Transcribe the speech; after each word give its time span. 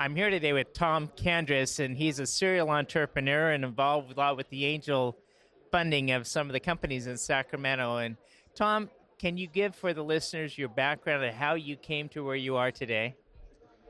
I'm 0.00 0.16
here 0.16 0.28
today 0.28 0.52
with 0.52 0.72
Tom 0.72 1.08
Kandris, 1.16 1.78
and 1.78 1.96
he's 1.96 2.18
a 2.18 2.26
serial 2.26 2.70
entrepreneur 2.70 3.52
and 3.52 3.64
involved 3.64 4.12
a 4.12 4.16
lot 4.16 4.36
with 4.36 4.48
the 4.50 4.64
angel 4.64 5.16
funding 5.70 6.10
of 6.10 6.26
some 6.26 6.48
of 6.48 6.52
the 6.52 6.58
companies 6.58 7.06
in 7.06 7.16
Sacramento. 7.16 7.98
And 7.98 8.16
Tom, 8.56 8.90
can 9.18 9.36
you 9.36 9.46
give 9.46 9.72
for 9.76 9.94
the 9.94 10.02
listeners 10.02 10.58
your 10.58 10.68
background 10.68 11.22
and 11.22 11.32
how 11.32 11.54
you 11.54 11.76
came 11.76 12.08
to 12.08 12.24
where 12.24 12.34
you 12.34 12.56
are 12.56 12.72
today? 12.72 13.14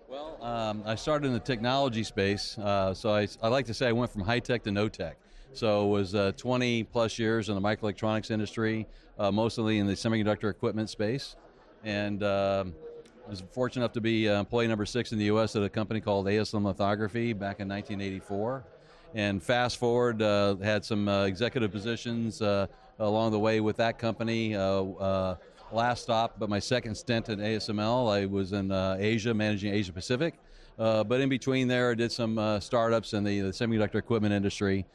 Well, 0.06 0.36
um, 0.44 0.82
I 0.84 0.94
started 0.94 1.28
in 1.28 1.32
the 1.32 1.40
technology 1.40 2.04
space, 2.04 2.58
uh, 2.58 2.92
so 2.92 3.08
I, 3.10 3.26
I, 3.42 3.48
like 3.48 3.64
to 3.66 3.74
say 3.74 3.88
I 3.88 3.92
went 3.92 4.12
from 4.12 4.20
high 4.20 4.40
tech 4.40 4.62
to 4.64 4.70
no 4.70 4.90
tech. 4.90 5.16
So 5.54 5.86
it 5.86 5.90
was 5.90 6.14
uh, 6.14 6.32
20 6.36 6.84
plus 6.84 7.18
years 7.18 7.48
in 7.48 7.54
the 7.54 7.62
microelectronics 7.62 8.30
industry, 8.30 8.86
uh, 9.18 9.32
mostly 9.32 9.78
in 9.78 9.86
the 9.86 9.94
semiconductor 9.94 10.50
equipment 10.50 10.90
space, 10.90 11.36
and 11.82 12.22
um, 12.22 12.74
was 13.28 13.42
fortunate 13.52 13.82
enough 13.82 13.92
to 13.92 14.00
be 14.00 14.28
uh, 14.28 14.40
employee 14.40 14.68
number 14.68 14.86
six 14.86 15.12
in 15.12 15.18
the 15.18 15.26
U.S. 15.26 15.56
at 15.56 15.62
a 15.62 15.68
company 15.68 16.00
called 16.00 16.26
ASM 16.26 16.64
Lithography 16.64 17.32
back 17.32 17.60
in 17.60 17.68
1984. 17.68 18.64
And 19.14 19.42
fast 19.42 19.78
forward, 19.78 20.20
uh, 20.20 20.56
had 20.56 20.84
some 20.84 21.08
uh, 21.08 21.24
executive 21.24 21.70
positions 21.70 22.42
uh, 22.42 22.66
along 22.98 23.32
the 23.32 23.38
way 23.38 23.60
with 23.60 23.76
that 23.76 23.98
company. 23.98 24.54
Uh, 25.74 25.76
last 25.76 26.02
stop, 26.02 26.38
but 26.38 26.48
my 26.48 26.58
second 26.58 26.94
stint 26.94 27.28
at 27.28 27.38
ASML, 27.38 28.12
I 28.12 28.26
was 28.26 28.52
in 28.52 28.70
Asia, 28.72 29.34
managing 29.34 29.74
Asia 29.74 29.92
Pacific. 29.92 30.34
but 30.76 31.20
in 31.20 31.28
between 31.28 31.68
there, 31.68 31.90
I 31.90 31.94
did 31.94 32.12
some 32.12 32.60
startups 32.60 33.12
in 33.12 33.24
the, 33.24 33.40
the, 33.40 33.50
semiconductor 33.50 33.96
equipment 33.96 34.32
industry 34.32 34.86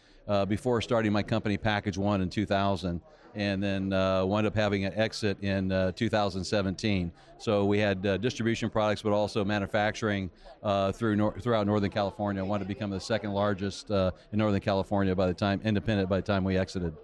before 0.47 0.81
starting 0.81 1.11
my 1.11 1.23
company, 1.23 1.57
Package 1.57 1.97
One, 1.97 2.21
in 2.21 2.29
2000 2.29 3.01
and 3.35 3.61
then 3.61 3.93
uh, 3.93 4.25
wound 4.25 4.47
up 4.47 4.55
having 4.55 4.85
an 4.85 4.93
exit 4.95 5.37
in 5.43 5.71
uh, 5.71 5.91
2017. 5.91 7.11
So 7.37 7.63
we 7.63 7.77
had 7.77 8.03
uh, 8.05 8.17
distribution 8.17 8.71
products, 8.71 9.03
but 9.03 9.13
also 9.13 9.45
manufacturing 9.45 10.31
uh, 10.63 10.91
through 10.91 11.15
nor- 11.15 11.39
throughout 11.39 11.67
Northern 11.67 11.91
California. 11.91 12.43
I 12.43 12.45
wanted 12.45 12.63
to 12.63 12.67
become 12.67 12.89
the 12.89 12.99
second 12.99 13.31
largest 13.33 13.91
uh, 13.91 14.11
in 14.31 14.39
Northern 14.39 14.61
California 14.61 15.15
by 15.15 15.27
the 15.27 15.33
time 15.33 15.61
independent 15.63 16.09
by 16.09 16.17
the 16.17 16.25
time 16.25 16.43
we 16.43 16.57
exited. 16.57 16.95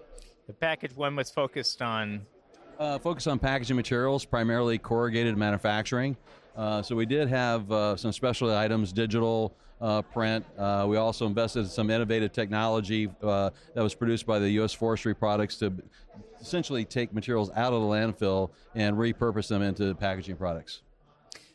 The 0.47 0.53
package 0.53 0.95
one 0.95 1.15
was 1.15 1.29
focused 1.29 1.81
on. 1.83 2.25
Uh, 2.79 2.99
focused 2.99 3.27
on 3.27 3.39
packaging 3.39 3.75
materials, 3.75 4.25
primarily 4.25 4.77
corrugated 4.77 5.37
manufacturing. 5.37 6.17
so 6.55 6.95
we 6.95 7.05
did 7.05 7.27
have 7.27 7.67
some 7.99 8.11
specialty 8.11 8.55
items, 8.55 8.91
digital, 8.91 9.55
uh, 9.81 10.01
print. 10.01 10.45
Uh, 10.57 10.85
we 10.87 10.97
also 10.97 11.25
invested 11.25 11.59
in 11.61 11.65
some 11.65 11.89
innovative 11.89 12.31
technology 12.31 13.09
uh, 13.23 13.49
that 13.73 13.81
was 13.83 13.93
produced 13.93 14.25
by 14.25 14.39
the 14.39 14.49
U.S. 14.51 14.73
Forestry 14.73 15.13
Products 15.13 15.57
to 15.57 15.73
essentially 16.39 16.85
take 16.85 17.13
materials 17.13 17.49
out 17.55 17.73
of 17.73 17.81
the 17.81 17.87
landfill 17.87 18.51
and 18.73 18.95
repurpose 18.95 19.47
them 19.47 19.61
into 19.61 19.93
packaging 19.95 20.37
products. 20.37 20.81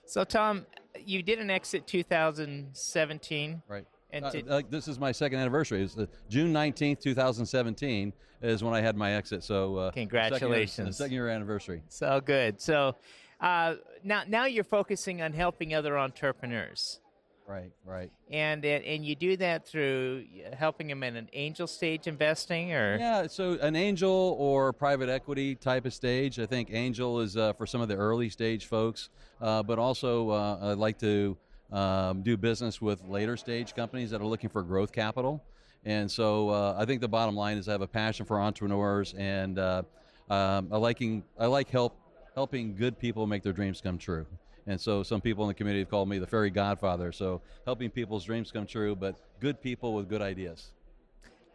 So, 0.04 0.24
Tom, 0.24 0.66
you 0.98 1.22
did 1.22 1.38
an 1.38 1.50
exit 1.50 1.86
2017. 1.86 3.62
Right. 3.68 3.84
And 4.12 4.24
uh, 4.24 4.32
uh, 4.48 4.62
this 4.68 4.88
is 4.88 4.98
my 4.98 5.12
second 5.12 5.38
anniversary. 5.38 5.82
It's 5.82 5.96
June 6.28 6.52
19th, 6.52 7.00
2017 7.00 8.12
is 8.42 8.64
when 8.64 8.74
I 8.74 8.80
had 8.80 8.96
my 8.96 9.12
exit. 9.12 9.44
So 9.44 9.76
uh, 9.76 9.90
congratulations. 9.90 10.74
Second 10.76 10.86
year, 10.86 10.92
second 10.92 11.12
year, 11.12 11.28
anniversary. 11.28 11.82
So 11.88 12.20
good. 12.24 12.60
So 12.60 12.96
uh, 13.40 13.74
now, 14.04 14.22
now 14.26 14.46
you're 14.46 14.64
focusing 14.64 15.22
on 15.22 15.32
helping 15.32 15.74
other 15.74 15.98
entrepreneurs. 15.98 17.00
Right, 17.46 17.72
right. 17.84 18.12
And 18.30 18.64
and 18.64 19.04
you 19.04 19.16
do 19.16 19.36
that 19.38 19.66
through 19.66 20.24
helping 20.56 20.86
them 20.86 21.02
in 21.02 21.16
an 21.16 21.28
angel 21.32 21.66
stage 21.66 22.06
investing, 22.06 22.72
or 22.72 22.96
yeah, 22.96 23.26
so 23.26 23.58
an 23.60 23.74
angel 23.74 24.36
or 24.38 24.72
private 24.72 25.08
equity 25.08 25.56
type 25.56 25.84
of 25.84 25.92
stage. 25.92 26.38
I 26.38 26.46
think 26.46 26.68
angel 26.70 27.18
is 27.18 27.36
uh, 27.36 27.52
for 27.54 27.66
some 27.66 27.80
of 27.80 27.88
the 27.88 27.96
early 27.96 28.30
stage 28.30 28.66
folks, 28.66 29.08
uh, 29.40 29.64
but 29.64 29.80
also 29.80 30.30
uh, 30.30 30.58
I'd 30.62 30.78
like 30.78 30.98
to 31.00 31.36
um, 31.72 32.22
do 32.22 32.36
business 32.36 32.80
with 32.80 33.02
later 33.04 33.36
stage 33.36 33.74
companies 33.74 34.10
that 34.10 34.20
are 34.20 34.26
looking 34.26 34.50
for 34.50 34.62
growth 34.62 34.92
capital. 34.92 35.42
And 35.84 36.10
so 36.10 36.50
uh, 36.50 36.76
I 36.78 36.84
think 36.84 37.00
the 37.00 37.08
bottom 37.08 37.34
line 37.34 37.56
is 37.56 37.68
I 37.68 37.72
have 37.72 37.80
a 37.80 37.86
passion 37.86 38.26
for 38.26 38.40
entrepreneurs, 38.40 39.14
and 39.16 39.58
uh, 39.58 39.82
um, 40.28 40.68
I 40.70 40.76
liking 40.76 41.24
I 41.38 41.46
like 41.46 41.70
help 41.70 41.96
helping 42.34 42.76
good 42.76 42.98
people 42.98 43.26
make 43.26 43.42
their 43.42 43.52
dreams 43.52 43.80
come 43.80 43.98
true. 43.98 44.26
And 44.66 44.80
so 44.80 45.02
some 45.02 45.20
people 45.20 45.44
in 45.44 45.48
the 45.48 45.54
community 45.54 45.80
have 45.80 45.90
called 45.90 46.08
me 46.08 46.18
the 46.18 46.26
fairy 46.26 46.50
godfather. 46.50 47.12
So 47.12 47.40
helping 47.64 47.90
people's 47.90 48.24
dreams 48.24 48.52
come 48.52 48.66
true, 48.66 48.94
but 48.94 49.16
good 49.40 49.60
people 49.60 49.94
with 49.94 50.08
good 50.08 50.22
ideas. 50.22 50.70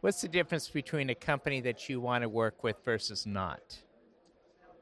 What's 0.01 0.21
the 0.21 0.27
difference 0.27 0.67
between 0.67 1.09
a 1.09 1.15
company 1.15 1.61
that 1.61 1.87
you 1.87 2.01
want 2.01 2.23
to 2.23 2.29
work 2.29 2.63
with 2.63 2.83
versus 2.83 3.25
not? 3.25 3.77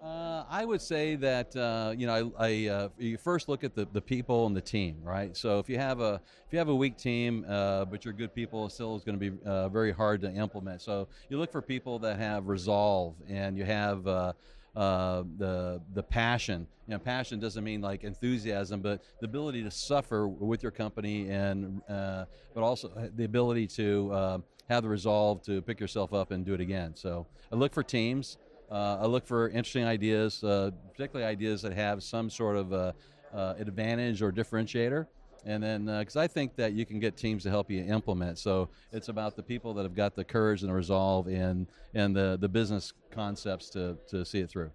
Uh, 0.03 0.43
I 0.49 0.65
would 0.65 0.81
say 0.81 1.15
that 1.15 1.55
uh, 1.55 1.93
you 1.95 2.07
know 2.07 2.33
I, 2.37 2.47
I 2.47 2.67
uh, 2.67 2.89
you 2.97 3.17
first 3.17 3.47
look 3.47 3.63
at 3.63 3.73
the, 3.73 3.87
the 3.93 4.01
people 4.01 4.45
and 4.47 4.55
the 4.55 4.61
team, 4.61 4.97
right? 5.01 5.35
So 5.37 5.59
if 5.59 5.69
you 5.69 5.77
have 5.77 6.01
a 6.01 6.19
if 6.45 6.51
you 6.51 6.59
have 6.59 6.67
a 6.67 6.75
weak 6.75 6.97
team, 6.97 7.45
uh, 7.47 7.85
but 7.85 8.03
you're 8.03 8.13
good 8.13 8.35
people, 8.35 8.67
still 8.67 8.97
is 8.97 9.05
going 9.05 9.17
to 9.17 9.31
be 9.31 9.37
uh, 9.45 9.69
very 9.69 9.93
hard 9.93 10.19
to 10.21 10.31
implement. 10.33 10.81
So 10.81 11.07
you 11.29 11.37
look 11.37 11.53
for 11.53 11.61
people 11.61 11.99
that 11.99 12.19
have 12.19 12.49
resolve 12.49 13.15
and 13.29 13.57
you 13.57 13.63
have 13.63 14.05
uh, 14.05 14.33
the 14.75 15.81
the 15.93 16.03
passion. 16.03 16.67
You 16.85 16.95
know, 16.95 16.99
passion 16.99 17.39
doesn't 17.39 17.63
mean 17.63 17.79
like 17.79 18.03
enthusiasm, 18.03 18.81
but 18.81 19.01
the 19.21 19.25
ability 19.25 19.63
to 19.63 19.71
suffer 19.71 20.27
with 20.27 20.63
your 20.63 20.73
company, 20.73 21.29
and 21.29 21.81
but 21.87 22.27
also 22.57 23.09
the 23.15 23.23
ability 23.23 23.67
to 23.67 24.43
have 24.67 24.83
the 24.83 24.89
resolve 24.89 25.43
to 25.43 25.61
pick 25.61 25.79
yourself 25.79 26.13
up 26.13 26.31
and 26.31 26.45
do 26.45 26.53
it 26.53 26.59
again. 26.59 26.93
So 26.93 27.25
I 27.53 27.55
look 27.55 27.73
for 27.73 27.83
teams. 27.83 28.37
Uh, 28.71 28.97
I 29.01 29.05
look 29.05 29.25
for 29.27 29.49
interesting 29.49 29.85
ideas, 29.85 30.43
uh, 30.43 30.71
particularly 30.91 31.29
ideas 31.29 31.61
that 31.61 31.73
have 31.73 32.03
some 32.03 32.29
sort 32.29 32.57
of 32.57 32.73
uh, 32.73 32.93
advantage 33.33 34.21
or 34.21 34.31
differentiator 34.31 35.07
and 35.45 35.61
then 35.61 35.85
because 35.85 36.15
uh, 36.15 36.21
I 36.21 36.27
think 36.27 36.55
that 36.55 36.73
you 36.73 36.85
can 36.85 36.99
get 36.99 37.17
teams 37.17 37.43
to 37.43 37.49
help 37.49 37.69
you 37.69 37.83
implement. 37.83 38.39
So 38.39 38.69
it's 38.91 39.09
about 39.09 39.35
the 39.35 39.43
people 39.43 39.73
that 39.75 39.83
have 39.83 39.95
got 39.95 40.15
the 40.15 40.23
courage 40.23 40.61
and 40.61 40.69
the 40.69 40.75
resolve 40.75 41.27
and 41.27 41.67
and 41.93 42.15
the 42.15 42.37
the 42.39 42.49
business 42.49 42.93
concepts 43.11 43.69
to 43.71 43.97
to 44.09 44.25
see 44.25 44.39
it 44.39 44.49
through. 44.49 44.71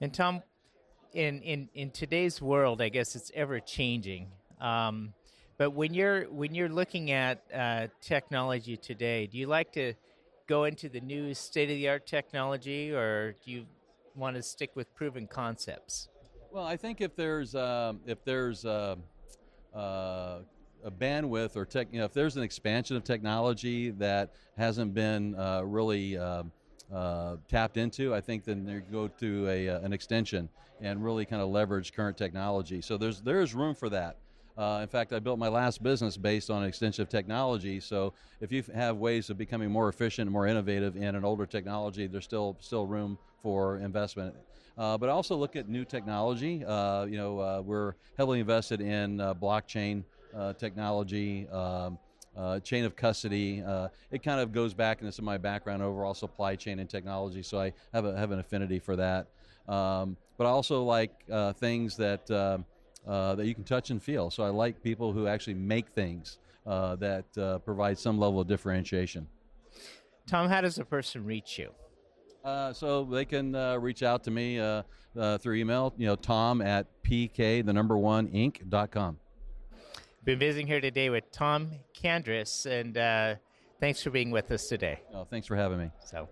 And 0.00 0.12
Tom, 0.12 0.42
in 1.12 1.40
in 1.42 1.68
in 1.74 1.90
today's 1.90 2.42
world, 2.42 2.82
I 2.82 2.88
guess 2.88 3.16
it's 3.16 3.30
ever 3.34 3.60
changing. 3.60 4.28
Um, 4.60 5.14
but 5.56 5.70
when 5.70 5.94
you're 5.94 6.24
when 6.24 6.54
you're 6.54 6.68
looking 6.68 7.10
at 7.10 7.42
uh, 7.54 7.86
technology 8.00 8.76
today, 8.76 9.26
do 9.26 9.38
you 9.38 9.46
like 9.46 9.72
to 9.72 9.94
go 10.46 10.64
into 10.64 10.88
the 10.88 11.00
new 11.00 11.34
state 11.34 11.70
of 11.70 11.76
the 11.76 11.88
art 11.88 12.06
technology, 12.06 12.92
or 12.92 13.34
do 13.44 13.50
you 13.50 13.66
want 14.14 14.36
to 14.36 14.42
stick 14.42 14.70
with 14.74 14.94
proven 14.94 15.26
concepts? 15.26 16.08
Well, 16.50 16.64
I 16.64 16.76
think 16.76 17.00
if 17.00 17.16
there's 17.16 17.54
uh, 17.54 17.94
if 18.06 18.24
there's 18.24 18.64
uh, 18.64 18.96
uh, 19.74 20.38
a 20.84 20.90
bandwidth 20.90 21.56
or 21.56 21.64
tech, 21.64 21.88
you 21.90 21.98
know, 21.98 22.04
if 22.04 22.12
there's 22.12 22.36
an 22.36 22.42
expansion 22.42 22.96
of 22.96 23.04
technology 23.04 23.90
that 23.90 24.34
hasn't 24.56 24.94
been 24.94 25.34
uh, 25.34 25.62
really 25.64 26.16
uh, 26.16 26.44
uh, 26.92 27.36
tapped 27.48 27.76
into, 27.76 28.14
I 28.14 28.20
think 28.20 28.44
then 28.44 28.68
you 28.68 28.82
go 28.92 29.08
to 29.08 29.48
a, 29.48 29.68
uh, 29.68 29.80
an 29.80 29.92
extension 29.92 30.48
and 30.80 31.02
really 31.02 31.24
kind 31.24 31.42
of 31.42 31.48
leverage 31.48 31.92
current 31.92 32.16
technology. 32.16 32.80
So 32.82 32.96
there's 32.96 33.20
there's 33.20 33.54
room 33.54 33.74
for 33.74 33.88
that. 33.90 34.18
Uh, 34.56 34.80
in 34.82 34.88
fact, 34.88 35.12
I 35.12 35.18
built 35.18 35.38
my 35.38 35.48
last 35.48 35.82
business 35.82 36.16
based 36.16 36.50
on 36.50 36.64
extensive 36.64 37.08
technology. 37.08 37.80
So 37.80 38.14
if 38.40 38.52
you 38.52 38.62
have 38.74 38.96
ways 38.96 39.30
of 39.30 39.36
becoming 39.36 39.70
more 39.70 39.88
efficient 39.88 40.26
and 40.26 40.32
more 40.32 40.46
innovative 40.46 40.96
in 40.96 41.14
an 41.14 41.24
older 41.24 41.46
technology, 41.46 42.06
there's 42.06 42.24
still 42.24 42.56
still 42.60 42.86
room 42.86 43.18
for 43.42 43.78
investment. 43.78 44.34
Uh, 44.76 44.98
but 44.98 45.08
also 45.08 45.36
look 45.36 45.56
at 45.56 45.68
new 45.68 45.84
technology. 45.84 46.64
Uh, 46.64 47.04
you 47.04 47.16
know, 47.16 47.38
uh, 47.40 47.62
we're 47.64 47.94
heavily 48.16 48.40
invested 48.40 48.80
in 48.80 49.20
uh, 49.20 49.34
blockchain 49.34 50.04
uh, 50.36 50.52
technology. 50.54 51.48
Um, 51.48 51.98
uh, 52.36 52.58
chain 52.60 52.84
of 52.84 52.96
custody. 52.96 53.62
Uh, 53.62 53.88
it 54.10 54.22
kind 54.22 54.40
of 54.40 54.52
goes 54.52 54.74
back 54.74 55.00
into 55.00 55.12
some 55.12 55.24
of 55.24 55.26
my 55.26 55.38
background 55.38 55.82
overall 55.82 56.14
supply 56.14 56.56
chain 56.56 56.80
and 56.80 56.90
technology, 56.90 57.42
so 57.42 57.60
I 57.60 57.72
have, 57.92 58.04
a, 58.04 58.16
have 58.16 58.32
an 58.32 58.40
affinity 58.40 58.80
for 58.80 58.96
that. 58.96 59.28
Um, 59.68 60.16
but 60.36 60.46
I 60.46 60.50
also 60.50 60.82
like 60.82 61.12
uh, 61.30 61.52
things 61.52 61.96
that 61.96 62.28
um, 62.30 62.64
uh, 63.06 63.34
that 63.34 63.46
you 63.46 63.54
can 63.54 63.64
touch 63.64 63.90
and 63.90 64.02
feel. 64.02 64.30
So 64.30 64.42
I 64.42 64.48
like 64.48 64.82
people 64.82 65.12
who 65.12 65.26
actually 65.26 65.54
make 65.54 65.88
things 65.90 66.38
uh, 66.66 66.96
that 66.96 67.26
uh, 67.38 67.58
provide 67.58 67.98
some 67.98 68.18
level 68.18 68.40
of 68.40 68.46
differentiation. 68.46 69.26
Tom, 70.26 70.48
how 70.48 70.60
does 70.60 70.78
a 70.78 70.84
person 70.84 71.24
reach 71.24 71.58
you? 71.58 71.70
Uh, 72.44 72.72
so 72.72 73.04
they 73.04 73.24
can 73.24 73.54
uh, 73.54 73.76
reach 73.76 74.02
out 74.02 74.24
to 74.24 74.30
me 74.30 74.58
uh, 74.58 74.82
through 75.38 75.54
email, 75.54 75.94
you 75.96 76.06
know, 76.06 76.16
tom 76.16 76.60
at 76.60 76.86
pk, 77.02 77.64
the 77.64 77.72
number 77.72 77.96
one, 77.96 78.28
inc.com. 78.28 79.18
Been 80.24 80.38
visiting 80.38 80.66
here 80.66 80.80
today 80.80 81.10
with 81.10 81.30
Tom 81.30 81.70
Kandris, 81.94 82.64
and 82.64 83.38
thanks 83.80 84.02
for 84.02 84.10
being 84.10 84.30
with 84.30 84.50
us 84.50 84.66
today. 84.66 85.00
Oh, 85.12 85.24
thanks 85.24 85.46
for 85.46 85.56
having 85.56 85.78
me. 85.78 85.90
So. 86.06 86.28